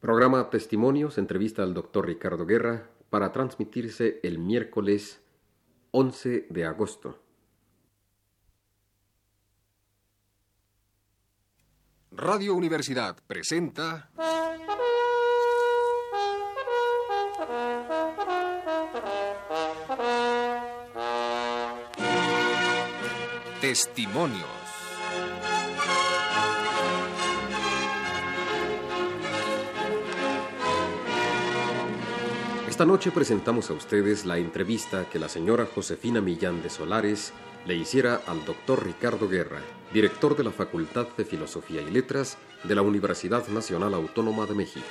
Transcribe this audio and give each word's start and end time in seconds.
Programa 0.00 0.48
Testimonios, 0.48 1.18
entrevista 1.18 1.62
al 1.62 1.74
doctor 1.74 2.06
Ricardo 2.06 2.46
Guerra 2.46 2.88
para 3.10 3.32
transmitirse 3.32 4.18
el 4.22 4.38
miércoles 4.38 5.20
11 5.90 6.46
de 6.48 6.64
agosto. 6.64 7.18
Radio 12.12 12.54
Universidad 12.54 13.18
presenta 13.26 14.10
Testimonios. 23.60 24.59
Esta 32.70 32.86
noche 32.86 33.10
presentamos 33.10 33.68
a 33.68 33.74
ustedes 33.74 34.24
la 34.24 34.38
entrevista 34.38 35.04
que 35.10 35.18
la 35.18 35.28
señora 35.28 35.66
Josefina 35.66 36.20
Millán 36.20 36.62
de 36.62 36.70
Solares 36.70 37.32
le 37.66 37.74
hiciera 37.74 38.20
al 38.28 38.44
doctor 38.44 38.86
Ricardo 38.86 39.28
Guerra, 39.28 39.58
director 39.92 40.36
de 40.36 40.44
la 40.44 40.52
Facultad 40.52 41.08
de 41.18 41.24
Filosofía 41.24 41.82
y 41.82 41.90
Letras 41.90 42.38
de 42.62 42.76
la 42.76 42.82
Universidad 42.82 43.48
Nacional 43.48 43.92
Autónoma 43.92 44.46
de 44.46 44.54
México. 44.54 44.86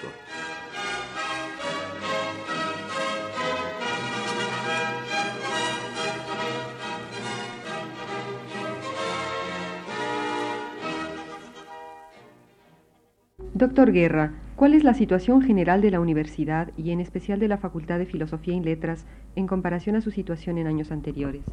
Doctor 13.54 13.94
Guerra, 13.94 14.34
¿cuál 14.60 14.74
es 14.74 14.84
la 14.84 14.94
situación 14.94 15.42
general 15.42 15.80
de 15.80 15.90
la 15.90 16.02
universidad 16.02 16.74
y 16.76 16.92
en 16.92 17.00
especial 17.00 17.40
de 17.40 17.48
la 17.48 17.60
Facultad 17.60 17.98
de 17.98 18.06
Filosofía 18.06 18.54
y 18.56 18.60
Letras 18.60 19.06
en 19.38 19.48
comparación 19.48 19.96
a 19.96 20.02
su 20.02 20.12
situación 20.12 20.58
en 20.58 20.68
años 20.68 20.92
anteriores? 20.92 21.44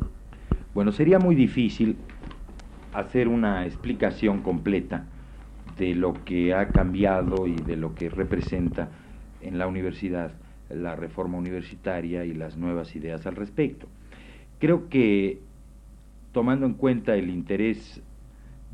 Bueno, 0.75 0.91
sería 0.91 1.21
muy 1.21 1.37
difícil 1.37 1.95
hacer 2.93 3.29
una 3.29 3.65
explicación 3.65 4.43
completa 4.43 5.05
de 5.79 5.95
lo 5.95 6.15
que 6.25 6.53
ha 6.53 6.71
cambiado 6.71 7.47
y 7.47 7.55
de 7.55 7.77
lo 7.77 7.95
que 7.95 8.09
representa 8.09 8.89
en 9.41 9.57
la 9.57 9.69
universidad 9.69 10.33
la 10.69 10.97
reforma 10.97 11.39
universitaria 11.39 12.25
y 12.25 12.35
las 12.35 12.57
nuevas 12.57 12.97
ideas 12.97 13.25
al 13.25 13.37
respecto. 13.37 13.87
Creo 14.59 14.89
que 14.89 15.39
tomando 16.33 16.67
en 16.67 16.75
cuenta 16.75 17.15
el 17.15 17.31
interés 17.31 18.03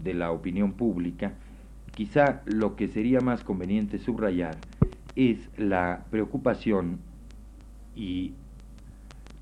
de 0.02 0.14
la 0.14 0.30
opinión 0.30 0.72
pública, 0.72 1.34
Quizá 1.94 2.42
lo 2.46 2.74
que 2.76 2.88
sería 2.88 3.20
más 3.20 3.44
conveniente 3.44 3.98
subrayar 3.98 4.56
es 5.14 5.50
la 5.58 6.04
preocupación 6.10 7.00
y 7.94 8.32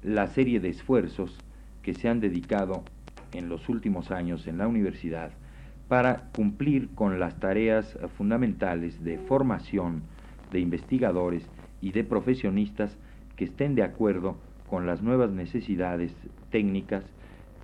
la 0.02 0.26
serie 0.26 0.58
de 0.60 0.68
esfuerzos 0.68 1.38
que 1.82 1.94
se 1.94 2.08
han 2.08 2.20
dedicado 2.20 2.82
en 3.32 3.48
los 3.48 3.68
últimos 3.68 4.10
años 4.10 4.46
en 4.46 4.58
la 4.58 4.66
universidad 4.66 5.30
para 5.88 6.30
cumplir 6.32 6.88
con 6.94 7.20
las 7.20 7.38
tareas 7.38 7.98
fundamentales 8.16 9.02
de 9.04 9.18
formación 9.18 10.02
de 10.52 10.60
investigadores 10.60 11.48
y 11.80 11.92
de 11.92 12.04
profesionistas 12.04 12.96
que 13.36 13.44
estén 13.44 13.74
de 13.74 13.82
acuerdo 13.82 14.36
con 14.68 14.86
las 14.86 15.02
nuevas 15.02 15.30
necesidades 15.30 16.14
técnicas 16.50 17.04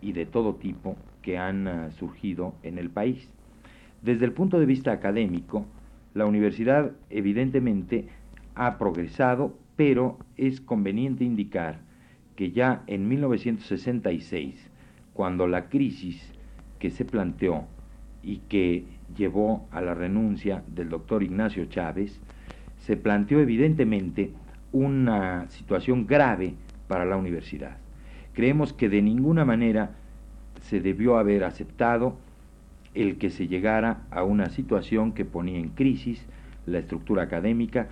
y 0.01 0.13
de 0.13 0.27
todo 0.27 0.55
tipo 0.57 0.97
que 1.23 1.39
han 1.39 1.69
ah, 1.69 1.91
surgido 1.93 2.55
en 2.63 2.79
el 2.79 2.91
país. 2.91 3.29
Desde 4.07 4.25
el 4.25 4.31
punto 4.31 4.61
de 4.61 4.67
vista 4.67 4.93
académico, 4.93 5.67
la 6.15 6.27
universidad 6.27 6.93
evidentemente 7.11 8.07
ha 8.55 8.79
progresado, 8.79 9.59
pero 9.75 10.17
es 10.37 10.61
conveniente 10.61 11.25
indicar 11.25 11.81
que 12.37 12.53
ya 12.53 12.85
en 12.87 13.09
1966, 13.09 14.71
cuando 15.13 15.49
la 15.49 15.69
crisis 15.69 16.33
que 16.79 16.91
se 16.91 17.05
planteó 17.05 17.65
y 18.23 18.37
que 18.49 18.85
llevó 19.17 19.67
a 19.73 19.81
la 19.81 19.95
renuncia 19.95 20.63
del 20.69 20.89
doctor 20.89 21.25
Ignacio 21.25 21.65
Chávez, 21.65 22.21
se 22.79 22.97
planteó 22.97 23.41
evidentemente 23.41 24.31
una 24.71 25.49
situación 25.49 26.07
grave 26.07 26.55
para 26.87 27.07
la 27.07 27.17
universidad. 27.17 27.79
Creemos 28.35 28.73
que 28.73 28.89
de 28.89 29.03
ninguna 29.03 29.45
manera 29.45 29.97
se 30.61 30.81
debió 30.81 31.19
haber 31.19 31.43
aceptado 31.43 32.25
el 32.97 33.19
que 33.19 33.31
se 33.31 33.47
llegara 33.47 34.07
a 34.11 34.25
una 34.25 34.51
situación 34.51 35.13
que 35.13 35.25
ponía 35.25 35.59
en 35.59 35.69
crisis 35.69 36.27
la 36.67 36.79
estructura 36.79 37.23
académica 37.23 37.89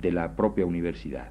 de 0.00 0.12
la 0.12 0.34
propia 0.34 0.66
universidad. 0.66 1.28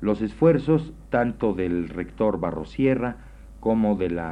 Los 0.00 0.22
esfuerzos 0.22 0.92
tanto 1.10 1.54
del 1.54 1.88
rector 1.88 2.40
Barrosierra 2.40 3.16
como 3.60 3.96
de 3.96 4.10
la 4.10 4.30